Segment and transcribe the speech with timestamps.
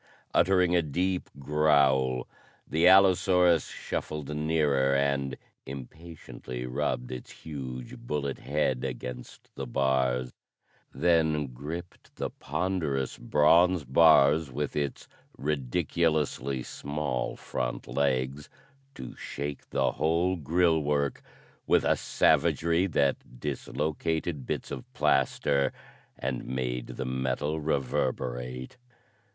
[0.33, 2.27] Uttering a deep growl,
[2.67, 10.33] the allosaurus shuffled nearer, and impatiently rubbed its huge, bullet head against the bars;
[10.91, 18.49] then gripped the ponderous bronze bars with its ridiculously small front legs
[18.95, 21.21] to shake the whole grille work
[21.67, 25.71] with a savagery that dislocated bits of plaster
[26.17, 28.77] and made the metal reverberate.